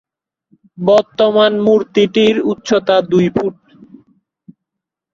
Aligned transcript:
বর্তমান 0.77 1.51
মূর্তিটির 1.65 2.35
উচ্চতা 2.51 2.95
দুই 3.11 3.27
ফুট। 3.35 3.55